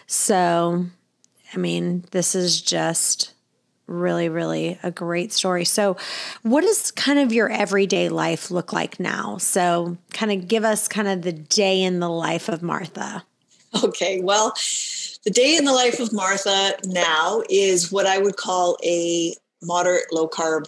So 0.08 0.88
I 1.54 1.58
mean, 1.58 2.06
this 2.12 2.36
is 2.36 2.62
just 2.62 3.34
really, 3.88 4.30
really 4.30 4.80
a 4.84 4.92
great 4.92 5.34
story. 5.34 5.66
So, 5.66 5.98
what 6.44 6.62
does 6.62 6.92
kind 6.92 7.20
of 7.20 7.34
your 7.34 7.50
everyday 7.50 8.10
life 8.10 8.52
look 8.52 8.72
like 8.72 9.00
now? 9.00 9.38
So, 9.38 9.98
kind 10.14 10.32
of 10.32 10.48
give 10.48 10.64
us 10.64 10.88
kind 10.88 11.08
of 11.08 11.24
the 11.24 11.34
day 11.34 11.82
in 11.82 12.00
the 12.00 12.10
life 12.10 12.50
of 12.50 12.62
Martha. 12.62 13.24
Okay, 13.84 14.22
well, 14.22 14.54
the 15.26 15.32
day 15.32 15.56
in 15.56 15.66
the 15.66 15.74
life 15.74 16.00
of 16.00 16.14
Martha 16.14 16.74
now 16.86 17.44
is 17.50 17.92
what 17.92 18.06
I 18.06 18.18
would 18.18 18.38
call 18.38 18.78
a 18.84 19.36
moderate 19.62 20.12
low 20.12 20.28
carb 20.28 20.66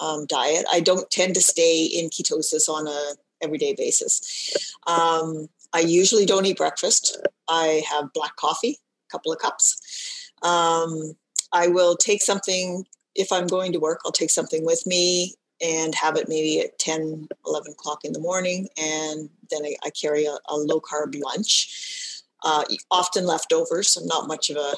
um, 0.00 0.26
diet. 0.26 0.64
I 0.70 0.80
don't 0.80 1.10
tend 1.10 1.34
to 1.34 1.40
stay 1.40 1.84
in 1.84 2.10
ketosis 2.10 2.68
on 2.68 2.86
a 2.86 3.14
everyday 3.42 3.74
basis. 3.74 4.74
Um, 4.86 5.48
I 5.72 5.80
usually 5.80 6.26
don't 6.26 6.46
eat 6.46 6.56
breakfast. 6.56 7.18
I 7.48 7.82
have 7.90 8.12
black 8.12 8.36
coffee, 8.36 8.78
a 9.08 9.10
couple 9.10 9.32
of 9.32 9.38
cups. 9.38 10.23
Um, 10.44 11.16
I 11.52 11.68
will 11.68 11.96
take 11.96 12.22
something, 12.22 12.86
if 13.14 13.32
I'm 13.32 13.46
going 13.46 13.72
to 13.72 13.80
work, 13.80 14.00
I'll 14.04 14.12
take 14.12 14.30
something 14.30 14.64
with 14.64 14.86
me 14.86 15.34
and 15.62 15.94
have 15.94 16.16
it 16.16 16.28
maybe 16.28 16.60
at 16.60 16.78
10, 16.78 17.28
11 17.46 17.72
o'clock 17.72 18.04
in 18.04 18.12
the 18.12 18.20
morning. 18.20 18.68
And 18.76 19.30
then 19.50 19.64
I, 19.64 19.76
I 19.84 19.90
carry 19.90 20.26
a, 20.26 20.36
a, 20.48 20.56
low 20.56 20.80
carb 20.80 21.18
lunch, 21.18 22.22
uh, 22.44 22.64
often 22.90 23.26
leftovers. 23.26 23.96
I'm 23.96 24.06
not 24.06 24.28
much 24.28 24.50
of 24.50 24.56
a, 24.56 24.74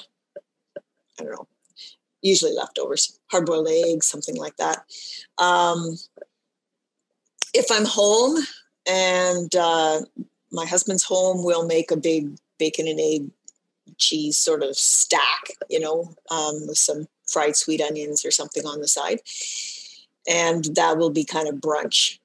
I 1.18 1.24
don't 1.24 1.32
know, 1.32 1.48
usually 2.22 2.52
leftovers, 2.52 3.18
hard 3.30 3.46
boiled 3.46 3.68
eggs, 3.68 4.06
something 4.06 4.36
like 4.36 4.56
that. 4.58 4.84
Um, 5.38 5.96
if 7.54 7.66
I'm 7.70 7.86
home 7.86 8.42
and 8.86 9.54
uh, 9.56 10.02
my 10.52 10.66
husband's 10.66 11.04
home, 11.04 11.42
we'll 11.42 11.66
make 11.66 11.90
a 11.90 11.96
big 11.96 12.36
bacon 12.58 12.86
and 12.86 13.00
egg 13.00 13.30
cheese 13.98 14.38
sort 14.38 14.62
of 14.62 14.76
stack, 14.76 15.50
you 15.68 15.80
know, 15.80 16.14
um, 16.30 16.66
with 16.66 16.78
some 16.78 17.06
fried 17.26 17.56
sweet 17.56 17.80
onions 17.80 18.24
or 18.24 18.30
something 18.30 18.66
on 18.66 18.80
the 18.80 18.88
side. 18.88 19.20
And 20.28 20.64
that 20.76 20.98
will 20.98 21.10
be 21.10 21.24
kind 21.24 21.48
of 21.48 21.56
brunch, 21.56 22.18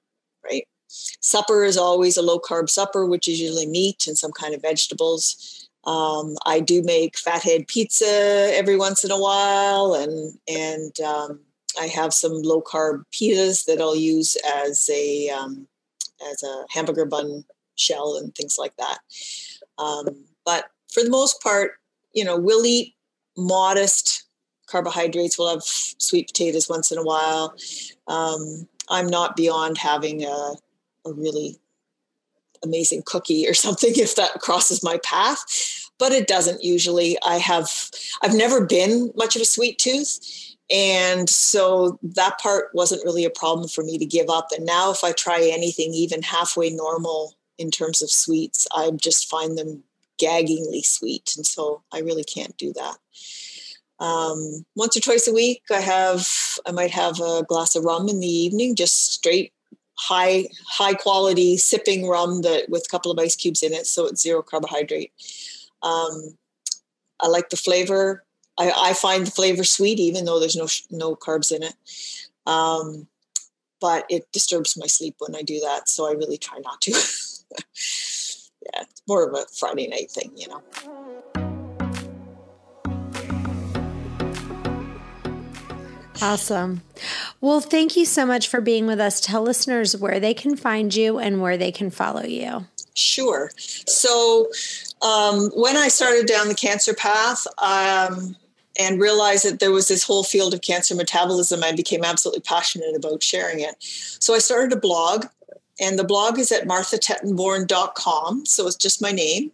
right? 0.44 0.68
Supper 0.88 1.64
is 1.64 1.78
always 1.78 2.18
a 2.18 2.22
low 2.22 2.40
carb 2.40 2.70
supper, 2.70 3.06
which 3.06 3.28
is 3.28 3.40
usually 3.40 3.68
meat 3.68 4.08
and 4.08 4.18
some 4.18 4.32
kind 4.32 4.54
of 4.54 4.62
vegetables. 4.62 5.70
Um, 5.86 6.36
I 6.46 6.60
do 6.60 6.84
make 6.84 7.18
fathead 7.18 7.68
pizza 7.68 8.52
every 8.54 8.78
once 8.78 9.04
in 9.04 9.12
a 9.12 9.20
while, 9.20 9.96
and 9.96 10.38
and 10.48 11.00
um, 11.00 11.40
I 11.80 11.88
have 11.88 12.14
some 12.14 12.42
low 12.42 12.62
carb 12.62 13.04
pitas 13.12 13.66
that 13.66 13.82
I'll 13.82 13.96
use 13.96 14.38
as 14.46 14.90
a 14.94 15.30
um, 15.30 15.68
as 16.30 16.44
a 16.44 16.66
hamburger 16.70 17.06
bun 17.06 17.46
shell 17.76 18.18
and 18.18 18.36
things 18.36 18.58
like 18.60 18.76
that. 18.78 19.00
Um, 19.78 20.26
but 20.46 20.66
for 20.92 21.04
the 21.04 21.10
most 21.10 21.42
part, 21.42 21.74
you 22.14 22.24
know, 22.24 22.38
we'll 22.38 22.66
eat 22.66 22.94
modest 23.38 24.26
carbohydrates. 24.68 25.38
We'll 25.38 25.54
have 25.54 25.64
sweet 25.64 26.28
potatoes 26.28 26.70
once 26.70 26.92
in 26.92 26.98
a 26.98 27.04
while. 27.04 27.56
Um, 28.08 28.68
I'm 28.90 29.08
not 29.08 29.36
beyond 29.36 29.78
having 29.78 30.24
a, 30.24 30.54
a 31.06 31.14
really 31.14 31.58
amazing 32.64 33.04
cookie 33.06 33.48
or 33.48 33.54
something 33.66 33.94
if 33.96 34.16
that 34.16 34.40
crosses 34.40 34.84
my 34.84 35.00
path 35.04 35.44
but 35.98 36.12
it 36.12 36.28
doesn't 36.28 36.64
usually 36.64 37.18
i 37.26 37.38
have 37.38 37.90
i've 38.22 38.36
never 38.36 38.66
been 38.66 39.12
much 39.16 39.36
of 39.36 39.42
a 39.42 39.46
sweet 39.46 39.78
tooth 39.78 40.20
and 40.70 41.30
so 41.30 42.00
that 42.04 42.40
part 42.40 42.70
wasn't 42.74 43.04
really 43.04 43.26
a 43.26 43.30
problem 43.30 43.68
for 43.68 43.84
me 43.84 43.98
to 43.98 44.06
give 44.06 44.30
up 44.30 44.48
and 44.56 44.66
now 44.66 44.92
if 44.92 45.04
i 45.04 45.12
try 45.12 45.42
anything 45.42 45.94
even 45.94 46.22
halfway 46.22 46.70
normal 46.70 47.36
in 47.58 47.72
terms 47.72 48.02
of 48.02 48.12
sweets 48.12 48.68
i 48.76 48.90
just 48.92 49.30
find 49.30 49.58
them 49.58 49.84
gaggingly 50.22 50.86
sweet. 50.86 51.34
And 51.36 51.46
so 51.46 51.84
I 51.92 52.00
really 52.00 52.24
can't 52.24 52.58
do 52.58 52.74
that. 52.74 52.98
Um, 54.00 54.66
once 54.76 54.98
or 54.98 55.00
twice 55.00 55.28
a 55.28 55.34
week, 55.34 55.64
I 55.72 55.80
have, 55.80 56.28
I 56.66 56.72
might 56.72 56.92
have 56.92 57.20
a 57.20 57.44
glass 57.44 57.76
of 57.76 57.84
rum 57.84 58.10
in 58.10 58.20
the 58.20 58.28
evening, 58.28 58.76
just 58.76 59.14
straight 59.14 59.54
high, 59.96 60.48
high 60.68 60.96
quality 60.96 61.58
sipping 61.58 62.08
rum 62.08 62.42
that 62.42 62.70
with 62.70 62.86
a 62.88 62.90
couple 62.90 63.12
of 63.12 63.20
ice 63.20 63.36
cubes 63.36 63.62
in 63.62 63.74
it. 63.74 63.86
So 63.86 64.08
it's 64.08 64.22
zero 64.22 64.42
carbohydrate. 64.42 65.12
Um, 65.84 66.38
I 67.20 67.28
like 67.28 67.50
the 67.50 67.58
flavor. 67.58 68.24
I, 68.58 68.72
I, 68.76 68.94
find 68.94 69.26
the 69.26 69.32
flavor 69.32 69.64
sweet, 69.64 70.00
even 70.00 70.26
though 70.26 70.40
there's 70.40 70.56
no, 70.56 70.68
no 70.90 71.16
carbs 71.16 71.56
in 71.56 71.64
it. 71.64 71.74
Um, 72.46 73.08
but 73.80 74.06
it 74.10 74.32
disturbs 74.32 74.78
my 74.78 74.88
sleep 74.88 75.16
when 75.20 75.36
I 75.36 75.42
do 75.42 75.60
that. 75.62 75.90
So 75.90 76.08
I 76.08 76.14
really 76.14 76.38
try 76.38 76.60
not 76.60 76.82
to. 76.82 76.92
it's 78.76 79.02
more 79.08 79.28
of 79.28 79.34
a 79.34 79.46
Friday 79.54 79.88
night 79.88 80.12
thing, 80.12 80.32
you 80.36 80.48
know. 80.48 80.62
Awesome. 86.22 86.84
Well, 87.40 87.62
thank 87.62 87.98
you 87.98 88.06
so 88.06 88.28
much 88.28 88.48
for 88.48 88.62
being 88.62 88.86
with 88.86 89.00
us. 89.00 89.20
Tell 89.20 89.42
listeners 89.42 89.98
where 89.98 90.20
they 90.20 90.36
can 90.36 90.56
find 90.56 90.94
you 90.94 91.18
and 91.18 91.42
where 91.42 91.58
they 91.58 91.72
can 91.72 91.90
follow 91.90 92.24
you. 92.24 92.68
Sure. 92.94 93.52
So, 93.58 94.52
um, 95.02 95.50
when 95.56 95.78
I 95.78 95.88
started 95.88 96.28
down 96.28 96.48
the 96.48 96.54
cancer 96.54 96.94
path 96.94 97.48
um, 97.58 98.36
and 98.78 99.00
realized 99.00 99.46
that 99.46 99.60
there 99.60 99.72
was 99.72 99.88
this 99.88 100.04
whole 100.04 100.24
field 100.24 100.54
of 100.54 100.62
cancer 100.62 100.94
metabolism, 100.94 101.64
I 101.64 101.72
became 101.72 102.04
absolutely 102.04 102.42
passionate 102.42 102.96
about 102.96 103.24
sharing 103.24 103.62
it. 103.62 103.76
So, 103.80 104.36
I 104.36 104.40
started 104.40 104.74
a 104.74 104.80
blog 104.80 105.26
and 105.82 105.98
the 105.98 106.04
blog 106.04 106.38
is 106.38 106.52
at 106.52 106.68
marthatettenborn.com. 106.68 108.46
So 108.46 108.68
it's 108.68 108.76
just 108.76 109.02
my 109.02 109.12
name. 109.12 109.52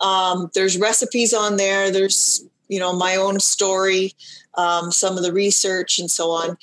Um, 0.00 0.50
there's 0.54 0.78
recipes 0.78 1.34
on 1.34 1.58
there. 1.58 1.90
There's, 1.90 2.44
you 2.68 2.80
know, 2.80 2.92
my 2.94 3.14
own 3.16 3.38
story, 3.38 4.14
um, 4.54 4.90
some 4.90 5.16
of 5.16 5.22
the 5.22 5.32
research 5.32 5.98
and 5.98 6.10
so 6.10 6.30
on. 6.30 6.56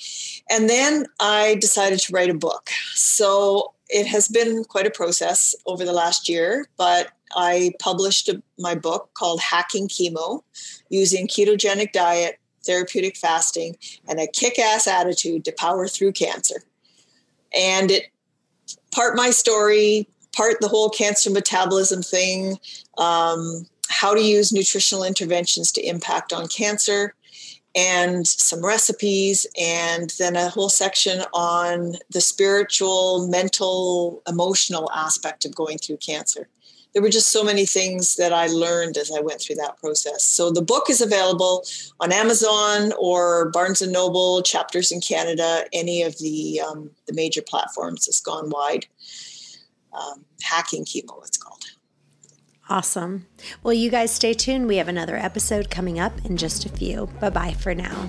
And 0.50 0.68
then 0.68 1.06
I 1.20 1.56
decided 1.60 2.00
to 2.00 2.12
write 2.12 2.30
a 2.30 2.34
book. 2.34 2.70
So 2.94 3.72
it 3.88 4.06
has 4.06 4.28
been 4.28 4.64
quite 4.64 4.86
a 4.86 4.90
process 4.90 5.54
over 5.66 5.84
the 5.84 5.92
last 5.92 6.28
year, 6.28 6.68
but 6.76 7.12
I 7.36 7.72
published 7.78 8.28
a, 8.28 8.42
my 8.58 8.74
book 8.74 9.10
called 9.14 9.40
Hacking 9.40 9.88
Chemo 9.88 10.42
using 10.88 11.28
ketogenic 11.28 11.92
diet, 11.92 12.38
therapeutic 12.64 13.16
fasting, 13.16 13.76
and 14.08 14.18
a 14.18 14.26
kick 14.26 14.58
ass 14.58 14.88
attitude 14.88 15.44
to 15.44 15.52
power 15.52 15.86
through 15.86 16.12
cancer. 16.12 16.62
And 17.56 17.90
it 17.90 18.10
part 18.90 19.16
my 19.16 19.30
story, 19.30 20.08
part 20.32 20.60
the 20.60 20.68
whole 20.68 20.90
cancer 20.90 21.30
metabolism 21.30 22.02
thing, 22.02 22.58
um, 22.98 23.66
how 23.88 24.14
to 24.14 24.20
use 24.20 24.52
nutritional 24.52 25.04
interventions 25.04 25.72
to 25.72 25.82
impact 25.82 26.32
on 26.32 26.48
cancer, 26.48 27.14
and 27.74 28.26
some 28.26 28.64
recipes, 28.64 29.46
and 29.58 30.12
then 30.18 30.34
a 30.36 30.48
whole 30.48 30.68
section 30.68 31.22
on 31.32 31.94
the 32.10 32.20
spiritual, 32.20 33.28
mental, 33.28 34.22
emotional 34.26 34.90
aspect 34.92 35.44
of 35.44 35.54
going 35.54 35.78
through 35.78 35.96
cancer. 35.98 36.48
There 36.92 37.02
were 37.02 37.08
just 37.08 37.30
so 37.30 37.44
many 37.44 37.66
things 37.66 38.16
that 38.16 38.32
I 38.32 38.46
learned 38.46 38.96
as 38.96 39.10
I 39.10 39.20
went 39.20 39.40
through 39.40 39.56
that 39.56 39.78
process. 39.78 40.24
So 40.24 40.50
the 40.50 40.62
book 40.62 40.90
is 40.90 41.00
available 41.00 41.64
on 42.00 42.12
Amazon 42.12 42.92
or 42.98 43.50
Barnes 43.50 43.80
and 43.80 43.92
Noble, 43.92 44.42
Chapters 44.42 44.90
in 44.90 45.00
Canada, 45.00 45.64
any 45.72 46.02
of 46.02 46.18
the 46.18 46.60
um, 46.60 46.90
the 47.06 47.14
major 47.14 47.42
platforms. 47.42 48.08
It's 48.08 48.20
gone 48.20 48.50
wide. 48.50 48.86
Um, 49.92 50.24
hacking 50.42 50.84
chemo, 50.84 51.24
it's 51.26 51.36
called. 51.36 51.64
Awesome. 52.68 53.26
Well, 53.64 53.74
you 53.74 53.90
guys 53.90 54.12
stay 54.12 54.32
tuned. 54.32 54.68
We 54.68 54.76
have 54.76 54.86
another 54.86 55.16
episode 55.16 55.70
coming 55.70 55.98
up 55.98 56.24
in 56.24 56.36
just 56.36 56.64
a 56.64 56.68
few. 56.68 57.08
Bye 57.20 57.30
bye 57.30 57.54
for 57.54 57.74
now. 57.74 58.08